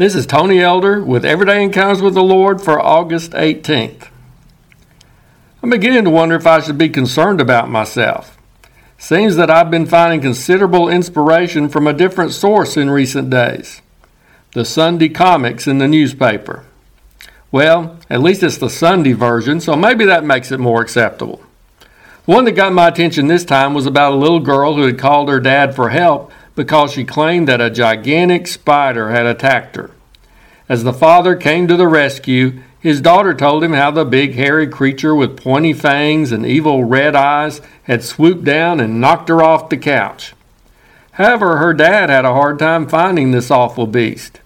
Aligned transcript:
This 0.00 0.14
is 0.14 0.24
Tony 0.24 0.60
Elder 0.60 1.04
with 1.04 1.26
Everyday 1.26 1.62
Encounters 1.62 2.00
with 2.00 2.14
the 2.14 2.22
Lord 2.22 2.62
for 2.62 2.80
August 2.80 3.32
18th. 3.32 4.08
I'm 5.62 5.68
beginning 5.68 6.04
to 6.04 6.10
wonder 6.10 6.36
if 6.36 6.46
I 6.46 6.60
should 6.60 6.78
be 6.78 6.88
concerned 6.88 7.38
about 7.38 7.68
myself. 7.68 8.38
Seems 8.96 9.36
that 9.36 9.50
I've 9.50 9.70
been 9.70 9.84
finding 9.84 10.22
considerable 10.22 10.88
inspiration 10.88 11.68
from 11.68 11.86
a 11.86 11.92
different 11.92 12.32
source 12.32 12.78
in 12.78 12.88
recent 12.88 13.28
days 13.28 13.82
the 14.54 14.64
Sunday 14.64 15.10
comics 15.10 15.66
in 15.66 15.76
the 15.76 15.86
newspaper. 15.86 16.64
Well, 17.52 17.98
at 18.08 18.22
least 18.22 18.42
it's 18.42 18.56
the 18.56 18.70
Sunday 18.70 19.12
version, 19.12 19.60
so 19.60 19.76
maybe 19.76 20.06
that 20.06 20.24
makes 20.24 20.50
it 20.50 20.60
more 20.60 20.80
acceptable. 20.80 21.42
One 22.24 22.46
that 22.46 22.52
got 22.52 22.72
my 22.72 22.88
attention 22.88 23.26
this 23.26 23.44
time 23.44 23.74
was 23.74 23.84
about 23.84 24.14
a 24.14 24.16
little 24.16 24.40
girl 24.40 24.76
who 24.76 24.86
had 24.86 24.98
called 24.98 25.28
her 25.28 25.40
dad 25.40 25.76
for 25.76 25.90
help 25.90 26.32
because 26.60 26.92
she 26.92 27.04
claimed 27.06 27.48
that 27.48 27.58
a 27.58 27.70
gigantic 27.70 28.46
spider 28.46 29.08
had 29.08 29.24
attacked 29.24 29.76
her. 29.76 29.90
As 30.68 30.84
the 30.84 30.92
father 30.92 31.34
came 31.34 31.66
to 31.66 31.74
the 31.74 31.88
rescue, 31.88 32.60
his 32.78 33.00
daughter 33.00 33.32
told 33.32 33.64
him 33.64 33.72
how 33.72 33.90
the 33.90 34.04
big 34.04 34.34
hairy 34.34 34.66
creature 34.66 35.14
with 35.14 35.38
pointy 35.38 35.72
fangs 35.72 36.32
and 36.32 36.44
evil 36.44 36.84
red 36.84 37.16
eyes 37.16 37.62
had 37.84 38.04
swooped 38.04 38.44
down 38.44 38.78
and 38.78 39.00
knocked 39.00 39.30
her 39.30 39.42
off 39.42 39.70
the 39.70 39.78
couch. 39.78 40.34
However, 41.12 41.56
her 41.56 41.72
dad 41.72 42.10
had 42.10 42.26
a 42.26 42.34
hard 42.34 42.58
time 42.58 42.86
finding 42.86 43.30
this 43.30 43.50
awful 43.50 43.86
beast. 43.86 44.40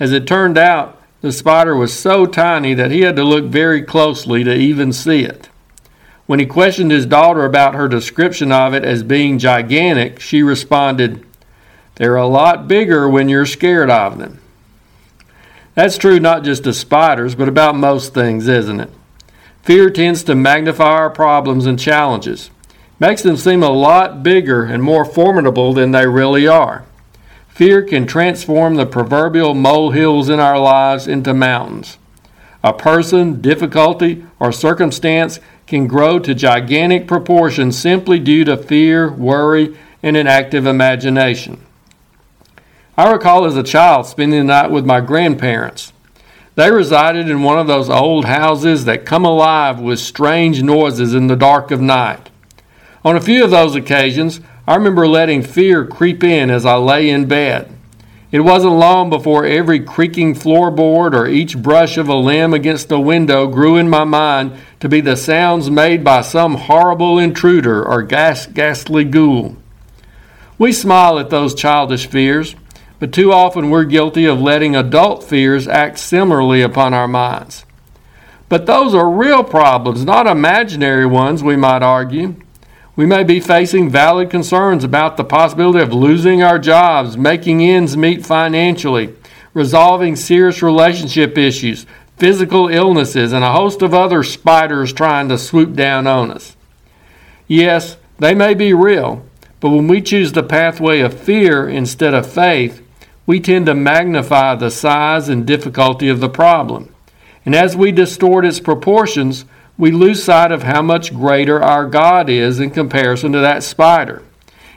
As 0.00 0.10
it 0.10 0.26
turned 0.26 0.56
out, 0.56 1.02
the 1.20 1.32
spider 1.32 1.76
was 1.76 1.92
so 1.92 2.24
tiny 2.24 2.72
that 2.72 2.90
he 2.90 3.02
had 3.02 3.16
to 3.16 3.24
look 3.24 3.44
very 3.44 3.82
closely 3.82 4.42
to 4.42 4.56
even 4.56 4.90
see 4.90 5.20
it. 5.20 5.50
When 6.24 6.38
he 6.38 6.46
questioned 6.46 6.92
his 6.92 7.04
daughter 7.04 7.44
about 7.44 7.74
her 7.74 7.88
description 7.88 8.50
of 8.50 8.72
it 8.72 8.86
as 8.86 9.02
being 9.02 9.38
gigantic, 9.38 10.18
she 10.18 10.42
responded, 10.42 11.26
they're 12.02 12.16
a 12.16 12.26
lot 12.26 12.66
bigger 12.66 13.08
when 13.08 13.28
you're 13.28 13.46
scared 13.46 13.88
of 13.88 14.18
them. 14.18 14.40
That's 15.76 15.96
true 15.96 16.18
not 16.18 16.42
just 16.42 16.66
of 16.66 16.74
spiders, 16.74 17.36
but 17.36 17.46
about 17.46 17.76
most 17.76 18.12
things, 18.12 18.48
isn't 18.48 18.80
it? 18.80 18.90
Fear 19.62 19.90
tends 19.90 20.24
to 20.24 20.34
magnify 20.34 20.84
our 20.84 21.10
problems 21.10 21.64
and 21.64 21.78
challenges, 21.78 22.50
makes 22.98 23.22
them 23.22 23.36
seem 23.36 23.62
a 23.62 23.70
lot 23.70 24.24
bigger 24.24 24.64
and 24.64 24.82
more 24.82 25.04
formidable 25.04 25.72
than 25.72 25.92
they 25.92 26.08
really 26.08 26.44
are. 26.44 26.84
Fear 27.46 27.84
can 27.84 28.04
transform 28.04 28.74
the 28.74 28.84
proverbial 28.84 29.54
molehills 29.54 30.28
in 30.28 30.40
our 30.40 30.58
lives 30.58 31.06
into 31.06 31.32
mountains. 31.32 31.98
A 32.64 32.72
person, 32.72 33.40
difficulty, 33.40 34.26
or 34.40 34.50
circumstance 34.50 35.38
can 35.68 35.86
grow 35.86 36.18
to 36.18 36.34
gigantic 36.34 37.06
proportions 37.06 37.78
simply 37.78 38.18
due 38.18 38.44
to 38.46 38.56
fear, 38.56 39.08
worry, 39.08 39.78
and 40.02 40.16
an 40.16 40.26
active 40.26 40.66
imagination. 40.66 41.64
I 42.94 43.10
recall 43.10 43.46
as 43.46 43.56
a 43.56 43.62
child 43.62 44.06
spending 44.06 44.40
the 44.40 44.44
night 44.44 44.70
with 44.70 44.84
my 44.84 45.00
grandparents. 45.00 45.94
They 46.56 46.70
resided 46.70 47.30
in 47.30 47.42
one 47.42 47.58
of 47.58 47.66
those 47.66 47.88
old 47.88 48.26
houses 48.26 48.84
that 48.84 49.06
come 49.06 49.24
alive 49.24 49.80
with 49.80 49.98
strange 49.98 50.62
noises 50.62 51.14
in 51.14 51.26
the 51.26 51.36
dark 51.36 51.70
of 51.70 51.80
night. 51.80 52.28
On 53.02 53.16
a 53.16 53.20
few 53.20 53.42
of 53.44 53.50
those 53.50 53.74
occasions, 53.74 54.42
I 54.66 54.74
remember 54.74 55.08
letting 55.08 55.42
fear 55.42 55.86
creep 55.86 56.22
in 56.22 56.50
as 56.50 56.66
I 56.66 56.74
lay 56.76 57.08
in 57.08 57.26
bed. 57.26 57.74
It 58.30 58.40
wasn't 58.40 58.74
long 58.74 59.08
before 59.08 59.46
every 59.46 59.80
creaking 59.80 60.34
floorboard 60.34 61.14
or 61.14 61.26
each 61.26 61.56
brush 61.56 61.96
of 61.96 62.08
a 62.08 62.14
limb 62.14 62.52
against 62.52 62.90
the 62.90 63.00
window 63.00 63.46
grew 63.46 63.76
in 63.76 63.88
my 63.88 64.04
mind 64.04 64.52
to 64.80 64.88
be 64.88 65.00
the 65.00 65.16
sounds 65.16 65.70
made 65.70 66.04
by 66.04 66.20
some 66.20 66.54
horrible 66.54 67.18
intruder 67.18 67.82
or 67.82 68.02
ghastly 68.02 69.04
ghoul. 69.04 69.56
We 70.58 70.72
smile 70.72 71.18
at 71.18 71.30
those 71.30 71.54
childish 71.54 72.06
fears, 72.06 72.54
but 73.02 73.12
too 73.12 73.32
often 73.32 73.68
we're 73.68 73.82
guilty 73.82 74.26
of 74.26 74.40
letting 74.40 74.76
adult 74.76 75.24
fears 75.24 75.66
act 75.66 75.98
similarly 75.98 76.62
upon 76.62 76.94
our 76.94 77.08
minds. 77.08 77.66
But 78.48 78.66
those 78.66 78.94
are 78.94 79.10
real 79.10 79.42
problems, 79.42 80.04
not 80.04 80.28
imaginary 80.28 81.04
ones, 81.04 81.42
we 81.42 81.56
might 81.56 81.82
argue. 81.82 82.36
We 82.94 83.04
may 83.04 83.24
be 83.24 83.40
facing 83.40 83.90
valid 83.90 84.30
concerns 84.30 84.84
about 84.84 85.16
the 85.16 85.24
possibility 85.24 85.80
of 85.80 85.92
losing 85.92 86.44
our 86.44 86.60
jobs, 86.60 87.16
making 87.16 87.60
ends 87.60 87.96
meet 87.96 88.24
financially, 88.24 89.12
resolving 89.52 90.14
serious 90.14 90.62
relationship 90.62 91.36
issues, 91.36 91.86
physical 92.18 92.68
illnesses, 92.68 93.32
and 93.32 93.44
a 93.44 93.52
host 93.52 93.82
of 93.82 93.92
other 93.92 94.22
spiders 94.22 94.92
trying 94.92 95.28
to 95.28 95.38
swoop 95.38 95.74
down 95.74 96.06
on 96.06 96.30
us. 96.30 96.56
Yes, 97.48 97.96
they 98.20 98.32
may 98.32 98.54
be 98.54 98.72
real, 98.72 99.26
but 99.58 99.70
when 99.70 99.88
we 99.88 100.00
choose 100.00 100.30
the 100.30 100.44
pathway 100.44 101.00
of 101.00 101.18
fear 101.18 101.68
instead 101.68 102.14
of 102.14 102.32
faith, 102.32 102.80
we 103.26 103.40
tend 103.40 103.66
to 103.66 103.74
magnify 103.74 104.54
the 104.54 104.70
size 104.70 105.28
and 105.28 105.46
difficulty 105.46 106.08
of 106.08 106.20
the 106.20 106.28
problem. 106.28 106.92
And 107.44 107.54
as 107.54 107.76
we 107.76 107.92
distort 107.92 108.44
its 108.44 108.60
proportions, 108.60 109.44
we 109.78 109.90
lose 109.90 110.22
sight 110.22 110.52
of 110.52 110.62
how 110.62 110.82
much 110.82 111.14
greater 111.14 111.62
our 111.62 111.86
God 111.86 112.28
is 112.28 112.60
in 112.60 112.70
comparison 112.70 113.32
to 113.32 113.40
that 113.40 113.62
spider. 113.62 114.22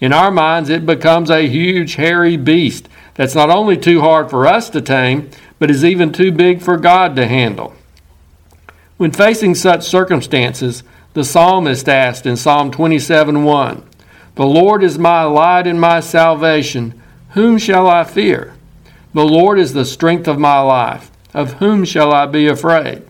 In 0.00 0.12
our 0.12 0.30
minds, 0.30 0.68
it 0.68 0.86
becomes 0.86 1.30
a 1.30 1.48
huge, 1.48 1.96
hairy 1.96 2.36
beast 2.36 2.88
that's 3.14 3.34
not 3.34 3.50
only 3.50 3.76
too 3.76 4.00
hard 4.00 4.30
for 4.30 4.46
us 4.46 4.70
to 4.70 4.80
tame, 4.80 5.30
but 5.58 5.70
is 5.70 5.84
even 5.84 6.12
too 6.12 6.30
big 6.30 6.62
for 6.62 6.76
God 6.76 7.16
to 7.16 7.26
handle. 7.26 7.74
When 8.96 9.10
facing 9.12 9.54
such 9.54 9.84
circumstances, 9.84 10.84
the 11.14 11.24
psalmist 11.24 11.88
asked 11.88 12.26
in 12.26 12.36
Psalm 12.36 12.70
27 12.70 13.42
1, 13.42 13.82
The 14.36 14.46
Lord 14.46 14.84
is 14.84 14.98
my 14.98 15.24
light 15.24 15.66
and 15.66 15.80
my 15.80 16.00
salvation. 16.00 17.00
Whom 17.30 17.58
shall 17.58 17.88
I 17.88 18.04
fear? 18.04 18.54
The 19.12 19.24
Lord 19.24 19.58
is 19.58 19.72
the 19.72 19.84
strength 19.84 20.26
of 20.26 20.38
my 20.38 20.60
life. 20.60 21.10
Of 21.34 21.54
whom 21.54 21.84
shall 21.84 22.12
I 22.12 22.26
be 22.26 22.46
afraid? 22.46 23.02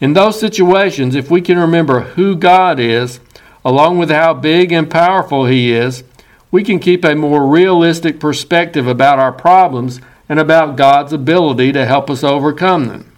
In 0.00 0.12
those 0.12 0.38
situations, 0.38 1.14
if 1.14 1.30
we 1.30 1.40
can 1.40 1.58
remember 1.58 2.00
who 2.00 2.36
God 2.36 2.78
is, 2.78 3.20
along 3.64 3.98
with 3.98 4.10
how 4.10 4.34
big 4.34 4.70
and 4.70 4.90
powerful 4.90 5.46
He 5.46 5.72
is, 5.72 6.04
we 6.50 6.62
can 6.62 6.78
keep 6.78 7.04
a 7.04 7.14
more 7.14 7.46
realistic 7.46 8.20
perspective 8.20 8.86
about 8.86 9.18
our 9.18 9.32
problems 9.32 10.00
and 10.28 10.38
about 10.38 10.76
God's 10.76 11.12
ability 11.12 11.72
to 11.72 11.86
help 11.86 12.08
us 12.08 12.22
overcome 12.22 12.86
them. 12.86 13.12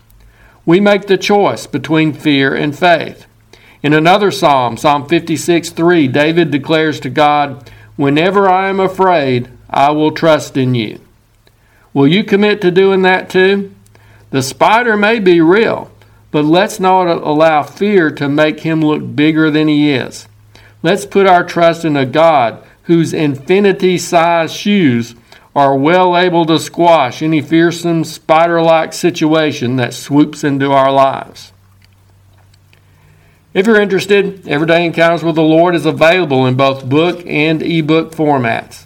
We 0.64 0.80
make 0.80 1.06
the 1.06 1.18
choice 1.18 1.66
between 1.66 2.12
fear 2.12 2.54
and 2.54 2.76
faith. 2.76 3.26
In 3.82 3.92
another 3.92 4.30
psalm, 4.30 4.76
Psalm 4.76 5.06
56 5.06 5.70
3, 5.70 6.08
David 6.08 6.50
declares 6.50 6.98
to 7.00 7.10
God, 7.10 7.70
Whenever 7.96 8.48
I 8.48 8.68
am 8.68 8.80
afraid, 8.80 9.50
I 9.68 9.90
will 9.90 10.12
trust 10.12 10.56
in 10.56 10.74
you. 10.74 11.00
Will 11.92 12.06
you 12.06 12.24
commit 12.24 12.60
to 12.60 12.70
doing 12.70 13.02
that 13.02 13.30
too? 13.30 13.74
The 14.30 14.42
spider 14.42 14.96
may 14.96 15.18
be 15.18 15.40
real, 15.40 15.90
but 16.30 16.44
let's 16.44 16.78
not 16.78 17.06
allow 17.06 17.62
fear 17.62 18.10
to 18.10 18.28
make 18.28 18.60
him 18.60 18.82
look 18.82 19.16
bigger 19.16 19.50
than 19.50 19.68
he 19.68 19.92
is. 19.92 20.28
Let's 20.82 21.06
put 21.06 21.26
our 21.26 21.42
trust 21.42 21.84
in 21.84 21.96
a 21.96 22.06
God 22.06 22.62
whose 22.82 23.12
infinity 23.12 23.98
sized 23.98 24.54
shoes 24.54 25.14
are 25.54 25.74
well 25.74 26.16
able 26.16 26.44
to 26.46 26.58
squash 26.58 27.22
any 27.22 27.40
fearsome 27.40 28.04
spider 28.04 28.60
like 28.60 28.92
situation 28.92 29.76
that 29.76 29.94
swoops 29.94 30.44
into 30.44 30.70
our 30.70 30.92
lives. 30.92 31.52
If 33.54 33.66
you're 33.66 33.80
interested, 33.80 34.46
Everyday 34.46 34.84
Encounters 34.84 35.24
with 35.24 35.34
the 35.34 35.42
Lord 35.42 35.74
is 35.74 35.86
available 35.86 36.44
in 36.44 36.56
both 36.56 36.86
book 36.86 37.24
and 37.26 37.62
ebook 37.62 38.12
formats. 38.14 38.85